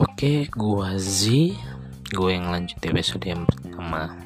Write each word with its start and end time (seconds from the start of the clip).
Oke, 0.00 0.48
gua 0.56 0.96
Z, 0.96 1.28
gue 2.08 2.30
yang 2.32 2.48
lanjut 2.48 2.80
episode 2.88 3.20
yang 3.20 3.44
pertama. 3.44 4.16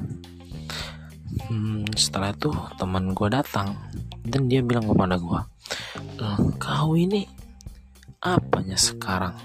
Hmm, 1.51 1.83
setelah 1.99 2.31
itu 2.31 2.47
teman 2.79 3.11
gua 3.11 3.43
datang 3.43 3.75
dan 4.23 4.47
dia 4.47 4.63
bilang 4.63 4.87
kepada 4.87 5.19
gua, 5.19 5.43
"Eh, 6.15 6.39
kau 6.55 6.95
ini 6.95 7.27
apanya 8.23 8.79
sekarang? 8.79 9.35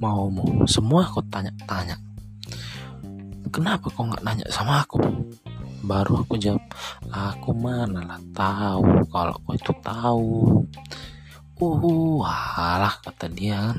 Maumu 0.00 0.64
semua 0.64 1.04
aku 1.04 1.20
tanya-tanya. 1.28 2.00
Kenapa 3.52 3.92
kau 3.92 4.08
nggak 4.08 4.24
nanya 4.24 4.48
sama 4.48 4.80
aku? 4.80 5.04
Baru 5.84 6.24
aku 6.24 6.40
jawab, 6.40 6.64
aku 7.12 7.52
mana 7.52 8.08
lah 8.08 8.20
tahu 8.32 9.04
kalau 9.12 9.36
kau 9.44 9.52
itu 9.52 9.72
tahu. 9.84 10.32
Uh, 11.60 12.24
alah 12.56 12.96
kata 13.04 13.28
dia. 13.28 13.76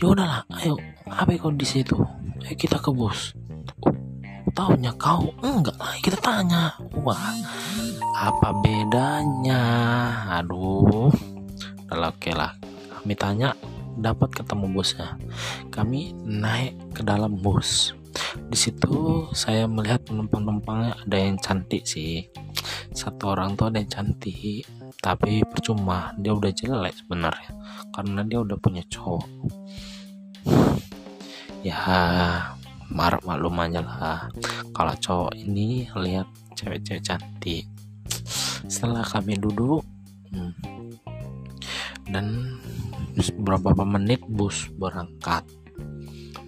Ya 0.00 0.16
udahlah, 0.16 0.48
ayo, 0.56 0.80
apa 1.12 1.36
kau 1.36 1.52
di 1.52 1.68
situ? 1.68 1.92
Ayo 2.40 2.56
kita 2.56 2.80
ke 2.80 2.88
bos. 2.88 3.36
Oh, 3.84 3.92
taunya 4.56 4.96
kau 4.96 5.28
enggak 5.44 5.76
lah, 5.76 5.92
kita 6.00 6.16
tanya. 6.24 6.72
Wah, 7.04 7.20
apa 8.16 8.48
bedanya? 8.64 9.60
Aduh, 10.40 11.12
udah 11.84 12.16
oke 12.16 12.32
lah. 12.32 12.56
Kami 12.96 13.12
tanya, 13.12 13.52
dapat 14.00 14.40
ketemu 14.40 14.72
bosnya. 14.72 15.20
Kami 15.68 16.16
naik 16.24 16.96
ke 16.96 17.04
dalam 17.04 17.36
bus. 17.36 17.92
Di 18.48 18.56
situ 18.56 19.28
saya 19.36 19.68
melihat 19.68 20.00
penumpang-penumpangnya 20.08 20.96
ada 20.96 21.16
yang 21.20 21.36
cantik 21.36 21.84
sih. 21.84 22.24
Satu 22.90 23.32
orang 23.32 23.54
tuh 23.54 23.70
ada 23.70 23.78
yang 23.78 23.90
cantik, 23.90 24.66
tapi 24.98 25.46
percuma 25.46 26.12
dia 26.18 26.34
udah 26.34 26.50
jelek 26.50 26.94
sebenarnya 26.98 27.52
karena 27.94 28.20
dia 28.26 28.38
udah 28.42 28.56
punya 28.58 28.82
cowok. 28.90 29.26
Ya, 31.60 31.78
marah 32.90 33.22
maklum 33.22 33.60
aja 33.62 33.80
lah 33.84 34.20
kalau 34.74 34.94
cowok 34.98 35.32
ini 35.38 35.86
lihat 35.94 36.26
cewek-cewek 36.58 37.04
cantik. 37.04 37.64
Setelah 38.66 39.06
kami 39.06 39.38
duduk, 39.38 39.86
hmm, 40.34 40.52
dan 42.10 42.58
beberapa 43.38 43.86
menit 43.86 44.24
bus 44.26 44.66
berangkat. 44.74 45.46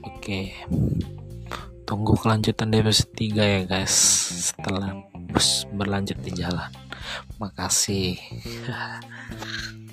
Oke, 0.02 0.54
tunggu 1.86 2.14
kelanjutan 2.16 2.72
episode 2.72 3.12
3 3.14 3.42
ya 3.42 3.60
guys 3.66 3.94
setelah 4.50 5.11
bus 5.32 5.64
berlanjut 5.72 6.20
di 6.20 6.30
jalan. 6.36 6.68
Makasih 7.40 8.14